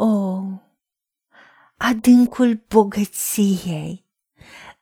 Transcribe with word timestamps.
O, 0.00 0.42
adâncul 1.76 2.64
bogăției, 2.68 4.04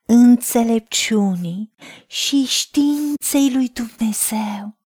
înțelepciunii 0.06 1.74
și 2.06 2.46
științei 2.46 3.52
lui 3.52 3.68
Dumnezeu. 3.68 4.78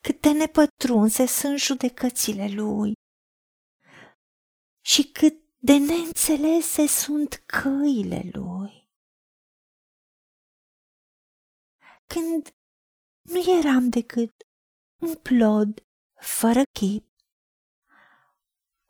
Cât 0.00 0.20
de 0.20 0.32
nepătrunse 0.32 1.26
sunt 1.26 1.58
judecățile 1.58 2.48
lui 2.48 2.92
și 4.84 5.02
cât 5.12 5.34
de 5.58 5.76
neînțelese 5.76 6.86
sunt 6.86 7.34
căile 7.34 8.30
lui. 8.32 8.90
Când 12.06 12.54
nu 13.22 13.58
eram 13.58 13.88
decât 13.88 14.32
un 15.00 15.14
plod 15.14 15.86
fără 16.20 16.62
chip, 16.78 17.10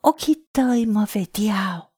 ochii 0.04 0.48
tăi 0.50 0.86
mă 0.86 1.04
vedeau 1.04 1.94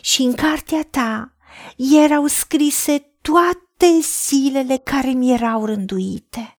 și 0.00 0.22
în 0.22 0.34
cartea 0.34 0.84
ta 0.90 1.36
erau 1.76 2.26
scrise 2.26 2.98
toate 2.98 4.00
zilele 4.00 4.78
care 4.78 5.10
mi 5.10 5.32
erau 5.32 5.64
rânduite, 5.64 6.58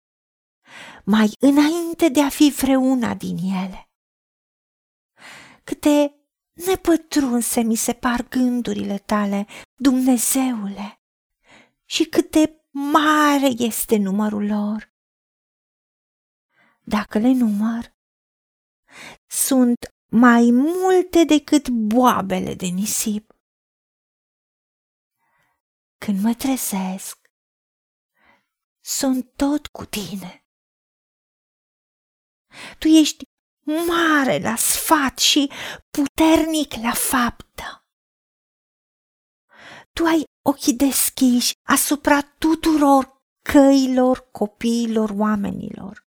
mai 1.05 1.33
înainte 1.39 2.09
de 2.09 2.23
a 2.23 2.29
fi 2.29 2.51
vreuna 2.51 3.15
din 3.15 3.37
ele. 3.37 3.91
Câte 5.65 6.15
nepătrunse 6.53 7.61
mi 7.61 7.75
se 7.75 7.93
par 7.93 8.29
gândurile 8.29 8.99
tale, 8.99 9.47
Dumnezeule, 9.75 11.03
și 11.85 12.05
cât 12.05 12.31
de 12.31 12.63
mare 12.71 13.47
este 13.57 13.97
numărul 13.97 14.47
lor. 14.47 14.93
Dacă 16.83 17.19
le 17.19 17.33
număr, 17.33 17.95
sunt 19.27 19.95
mai 20.17 20.51
multe 20.51 21.25
decât 21.25 21.69
boabele 21.69 22.55
de 22.55 22.67
nisip. 22.67 23.33
Când 25.99 26.23
mă 26.23 26.35
trezesc, 26.35 27.19
sunt 28.85 29.33
tot 29.37 29.67
cu 29.67 29.85
tine. 29.85 30.47
Tu 32.79 32.89
ești 32.89 33.23
mare 33.87 34.39
la 34.39 34.57
sfat 34.57 35.19
și 35.19 35.51
puternic 35.91 36.75
la 36.75 36.93
faptă. 36.93 37.87
Tu 39.93 40.05
ai 40.05 40.25
ochii 40.47 40.75
deschiși 40.77 41.53
asupra 41.69 42.23
tuturor 42.23 43.23
căilor 43.53 44.31
copiilor 44.31 45.11
oamenilor, 45.11 46.07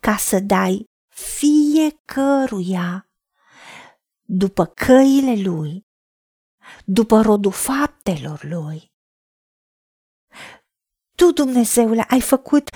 ca 0.00 0.16
să 0.16 0.38
dai 0.40 0.84
fiecăruia 2.18 3.10
după 4.22 4.66
căile 4.66 5.42
lui, 5.42 5.86
după 6.84 7.20
rodul 7.20 7.52
faptelor 7.52 8.44
lui. 8.44 8.92
Tu, 11.16 11.32
Dumnezeule, 11.32 12.04
ai 12.08 12.20
făcut 12.20 12.70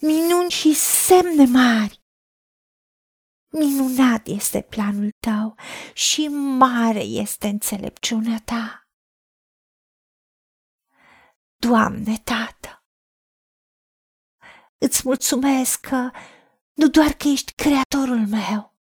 minuni 0.00 0.50
și 0.50 0.74
semne 0.74 1.44
mari. 1.44 2.02
Minunat 3.48 4.26
este 4.26 4.62
planul 4.62 5.10
tău 5.20 5.54
și 5.94 6.28
mare 6.58 7.02
este 7.02 7.48
înțelepciunea 7.48 8.42
ta. 8.44 8.88
Doamne, 11.56 12.18
Tată, 12.18 12.84
îți 14.78 15.02
mulțumesc 15.04 15.80
că 15.80 16.10
nu 16.74 16.88
doar 16.88 17.12
că 17.12 17.28
ești 17.28 17.52
creatorul 17.52 18.26
meu, 18.26 18.73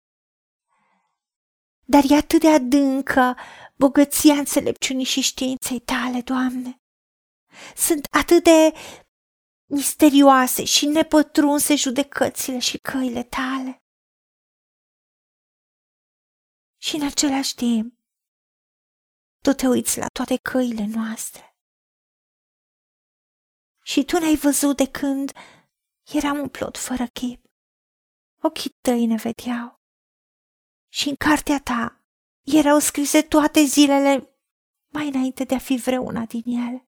dar 1.93 2.03
e 2.09 2.15
atât 2.15 2.39
de 2.39 2.49
adâncă 2.49 3.37
bogăția 3.75 4.33
înțelepciunii 4.33 5.05
și 5.05 5.21
științei 5.21 5.79
tale, 5.79 6.21
Doamne. 6.21 6.81
Sunt 7.75 8.07
atât 8.11 8.43
de 8.43 8.73
misterioase 9.65 10.63
și 10.63 10.85
nepătrunse 10.85 11.75
judecățile 11.75 12.59
și 12.59 12.77
căile 12.77 13.23
tale. 13.23 13.83
Și 16.81 16.95
în 16.95 17.05
același 17.05 17.55
timp, 17.55 17.99
tu 19.43 19.51
te 19.51 19.67
uiți 19.67 19.97
la 19.97 20.07
toate 20.07 20.37
căile 20.37 20.85
noastre. 20.85 21.57
Și 23.83 24.05
tu 24.05 24.17
ne-ai 24.17 24.35
văzut 24.35 24.77
de 24.77 24.87
când 24.91 25.31
eram 26.13 26.37
un 26.39 26.49
plot 26.49 26.77
fără 26.77 27.05
chip. 27.07 27.45
Ochii 28.41 28.75
tăi 28.81 29.05
ne 29.05 29.15
vedeau. 29.15 29.82
Și 30.93 31.09
în 31.09 31.15
cartea 31.15 31.59
ta 31.59 32.03
erau 32.41 32.79
scrise 32.79 33.21
toate 33.21 33.63
zilele 33.63 34.37
mai 34.87 35.07
înainte 35.07 35.43
de 35.43 35.55
a 35.55 35.57
fi 35.57 35.75
vreuna 35.75 36.25
din 36.25 36.43
ele. 36.45 36.87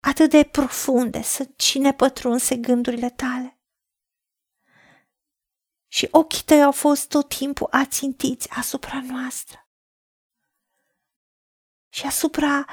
Atât 0.00 0.30
de 0.30 0.44
profunde 0.44 1.22
sunt 1.22 1.60
și 1.60 1.78
nepătrunse 1.78 2.56
gândurile 2.56 3.10
tale 3.10 3.60
și 5.88 6.08
ochii 6.10 6.44
tăi 6.44 6.62
au 6.62 6.72
fost 6.72 7.08
tot 7.08 7.28
timpul 7.28 7.68
ațintiți 7.70 8.50
asupra 8.50 9.00
noastră 9.02 9.68
și 11.88 12.06
asupra 12.06 12.64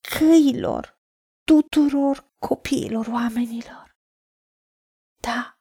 căilor 0.00 1.00
tuturor 1.44 2.30
copiilor 2.38 3.06
oamenilor. 3.06 3.96
Da, 5.20 5.55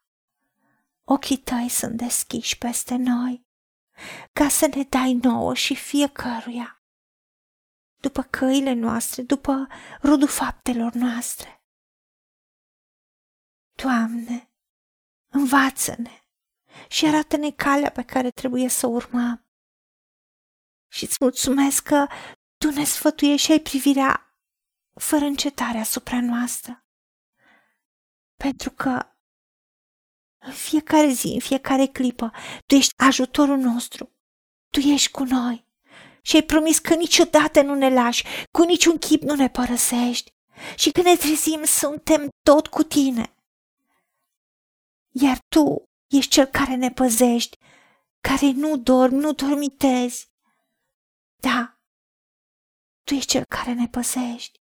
ochii 1.08 1.38
tăi 1.38 1.70
sunt 1.70 1.98
deschiși 1.98 2.58
peste 2.58 2.96
noi 2.96 3.46
ca 4.34 4.48
să 4.48 4.68
ne 4.76 4.84
dai 4.84 5.14
nouă 5.14 5.54
și 5.54 5.76
fiecăruia 5.76 6.76
după 7.96 8.22
căile 8.22 8.74
noastre, 8.74 9.22
după 9.22 9.68
rodul 10.02 10.28
faptelor 10.28 10.94
noastre. 10.94 11.64
Doamne, 13.76 14.52
învață-ne 15.32 16.20
și 16.90 17.06
arată-ne 17.06 17.52
calea 17.52 17.92
pe 17.92 18.04
care 18.04 18.30
trebuie 18.30 18.68
să 18.70 18.88
urmăm. 18.88 19.48
Și 20.92 21.04
îți 21.04 21.18
mulțumesc 21.20 21.84
că 21.84 22.08
tu 22.58 22.70
ne 22.70 22.84
sfătuiești 22.84 23.46
și 23.46 23.52
ai 23.52 23.60
privirea 23.60 24.40
fără 25.00 25.26
încetare 25.26 25.78
asupra 25.78 26.22
noastră. 26.22 26.86
Pentru 28.36 28.72
că 28.72 29.15
în 30.46 30.54
fiecare 30.54 31.08
zi, 31.08 31.28
în 31.28 31.40
fiecare 31.40 31.86
clipă, 31.86 32.32
tu 32.66 32.76
ești 32.76 32.94
ajutorul 32.98 33.58
nostru. 33.58 34.12
Tu 34.70 34.80
ești 34.80 35.12
cu 35.12 35.24
noi 35.24 35.66
și 36.22 36.36
ai 36.36 36.44
promis 36.44 36.80
că 36.80 36.96
niciodată 36.96 37.62
nu 37.62 37.76
ne 37.76 37.90
lași, 37.90 38.24
cu 38.52 38.64
niciun 38.64 38.98
chip 38.98 39.22
nu 39.22 39.36
ne 39.36 39.50
părăsești. 39.50 40.34
Și 40.76 40.92
când 40.92 41.06
ne 41.06 41.16
trezim, 41.16 41.64
suntem 41.64 42.30
tot 42.44 42.68
cu 42.68 42.84
tine. 42.84 43.36
Iar 45.12 45.40
tu 45.48 45.90
Ești 46.08 46.32
cel 46.32 46.46
care 46.46 46.76
ne 46.76 46.92
păzești, 46.92 47.58
care 48.20 48.52
nu 48.52 48.78
dormi, 48.78 49.18
nu 49.18 49.34
dormitezi. 49.34 50.30
Da, 51.36 51.80
tu 53.04 53.14
ești 53.14 53.30
cel 53.30 53.44
care 53.46 53.74
ne 53.74 53.88
păzești. 53.88 54.60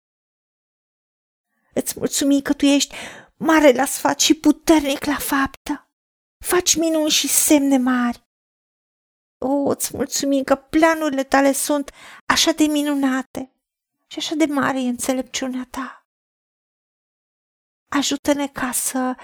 Îți 1.73 1.97
mulțumim 1.97 2.41
că 2.41 2.53
tu 2.53 2.65
ești 2.65 2.95
mare 3.37 3.71
la 3.71 3.85
sfat 3.85 4.19
și 4.19 4.33
puternic 4.33 5.03
la 5.03 5.17
faptă. 5.17 5.91
Faci 6.45 6.75
minuni 6.75 7.09
și 7.09 7.27
semne 7.27 7.77
mari. 7.77 8.25
O, 9.37 9.69
îți 9.69 9.95
mulțumim 9.95 10.43
că 10.43 10.55
planurile 10.55 11.23
tale 11.23 11.51
sunt 11.51 11.91
așa 12.25 12.51
de 12.51 12.63
minunate 12.63 13.51
și 14.07 14.17
așa 14.17 14.35
de 14.35 14.45
mare 14.45 14.81
e 14.81 14.87
înțelepciunea 14.87 15.67
ta. 15.69 16.07
Ajută-ne 17.89 18.47
ca 18.47 18.71
să 18.71 19.15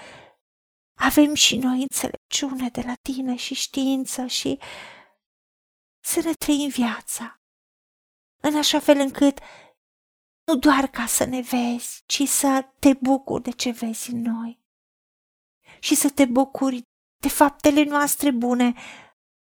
avem 0.99 1.33
și 1.33 1.57
noi 1.57 1.81
înțelepciune 1.81 2.69
de 2.69 2.81
la 2.81 2.93
tine 3.01 3.35
și 3.35 3.53
știință 3.53 4.25
și 4.25 4.59
să 6.03 6.21
ne 6.21 6.33
trăim 6.33 6.69
viața 6.69 7.43
în 8.41 8.57
așa 8.57 8.79
fel 8.79 8.97
încât 8.97 9.39
nu 10.45 10.55
doar 10.55 10.87
ca 10.87 11.05
să 11.05 11.23
ne 11.23 11.41
vezi, 11.41 12.03
ci 12.05 12.21
să 12.27 12.69
te 12.79 12.93
bucuri 12.93 13.43
de 13.43 13.51
ce 13.51 13.71
vezi 13.71 14.11
în 14.11 14.21
noi 14.21 14.61
și 15.79 15.95
să 15.95 16.09
te 16.09 16.25
bucuri 16.25 16.81
de 17.21 17.27
faptele 17.27 17.83
noastre 17.83 18.31
bune 18.31 18.73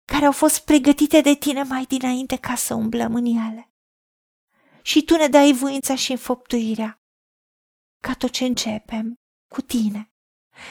care 0.04 0.24
au 0.24 0.32
fost 0.32 0.64
pregătite 0.64 1.20
de 1.20 1.34
tine 1.34 1.62
mai 1.62 1.84
dinainte 1.84 2.36
ca 2.36 2.54
să 2.54 2.74
umblăm 2.74 3.14
în 3.14 3.24
ele. 3.24 3.72
Și 4.82 5.04
tu 5.04 5.16
ne 5.16 5.26
dai 5.26 5.52
voința 5.52 5.94
și 5.94 6.10
înfăptuirea 6.10 7.02
ca 8.02 8.14
tot 8.14 8.30
ce 8.30 8.44
începem 8.44 9.14
cu 9.48 9.60
tine 9.60 10.12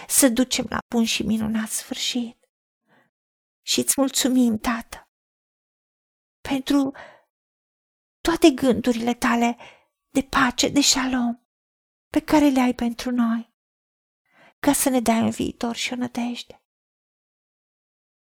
să 0.08 0.30
ducem 0.30 0.66
la 0.70 0.78
bun 0.94 1.04
și 1.06 1.24
minunat 1.24 1.70
sfârșit. 1.70 2.38
Și 3.66 3.80
îți 3.80 3.94
mulțumim, 3.98 4.58
Tată, 4.58 5.10
pentru 6.50 6.92
toate 8.22 8.50
gândurile 8.50 9.14
tale 9.14 9.58
de 10.10 10.24
pace, 10.24 10.70
de 10.70 10.82
șalom, 10.82 11.40
pe 12.12 12.20
care 12.20 12.50
le 12.50 12.60
ai 12.60 12.74
pentru 12.74 13.12
noi, 13.12 13.54
ca 14.60 14.74
să 14.74 14.90
ne 14.90 15.00
dai 15.00 15.22
un 15.22 15.30
viitor 15.30 15.76
și 15.76 15.94
o 15.94 15.96
nădejde. 15.96 16.64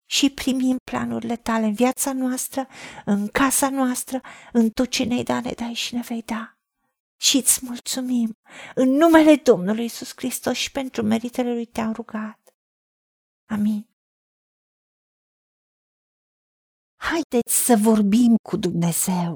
și 0.07 0.29
primim 0.29 0.77
planurile 0.91 1.35
tale 1.35 1.65
în 1.65 1.73
viața 1.73 2.13
noastră, 2.13 2.67
în 3.05 3.27
casa 3.27 3.69
noastră, 3.69 4.21
în 4.51 4.69
tot 4.69 4.89
ce 4.89 5.03
ne-ai 5.03 5.23
dat, 5.23 5.43
ne 5.43 5.51
dai 5.51 5.73
și 5.73 5.95
ne 5.95 6.01
vei 6.01 6.21
da. 6.21 6.57
Și 7.19 7.37
îți 7.37 7.65
mulțumim 7.65 8.37
în 8.75 8.89
numele 8.89 9.35
Domnului 9.35 9.85
Isus 9.85 10.11
Hristos 10.15 10.57
și 10.57 10.71
pentru 10.71 11.03
meritele 11.03 11.53
Lui 11.53 11.65
te-am 11.65 11.91
rugat. 11.91 12.39
Amin. 13.49 13.89
Haideți 16.95 17.65
să 17.65 17.75
vorbim 17.81 18.35
cu 18.49 18.57
Dumnezeu, 18.57 19.35